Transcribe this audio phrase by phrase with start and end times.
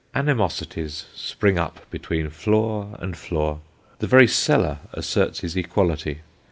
[0.15, 3.59] Animosities spring up between floor and floor;
[3.99, 6.21] the very cellar asserts his equality.